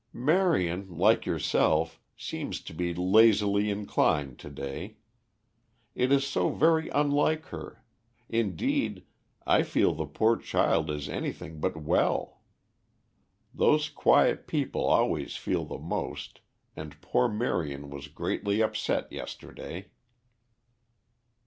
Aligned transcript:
"Marion, 0.13 0.87
like 0.97 1.27
yourself, 1.27 2.01
seems 2.17 2.59
to 2.61 2.73
be 2.73 2.91
lazily 2.91 3.69
inclined 3.69 4.39
to 4.39 4.49
day. 4.49 4.97
It 5.93 6.11
is 6.11 6.25
so 6.25 6.49
very 6.49 6.89
unlike 6.89 7.45
her; 7.49 7.83
indeed, 8.27 9.03
I 9.45 9.61
fear 9.61 9.91
the 9.93 10.07
poor 10.07 10.37
child 10.37 10.89
is 10.89 11.07
anything 11.07 11.59
but 11.59 11.77
well. 11.77 12.41
Those 13.53 13.89
quiet 13.89 14.47
people 14.47 14.83
always 14.83 15.35
feel 15.35 15.65
the 15.65 15.77
most, 15.77 16.41
and 16.75 16.99
poor 17.01 17.27
Marion 17.29 17.91
was 17.91 18.07
greatly 18.07 18.59
upset 18.59 19.11
yesterday." 19.11 19.91